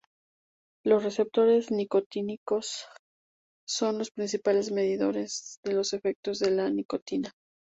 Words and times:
Los 0.83 1.03
receptores 1.03 1.69
nicotínicos 1.69 2.87
son 3.67 3.99
los 3.99 4.09
principales 4.09 4.71
medidores 4.71 5.59
de 5.63 5.73
los 5.73 5.93
efectos 5.93 6.39
de 6.39 6.49
la 6.49 6.71
nicotina. 6.71 7.31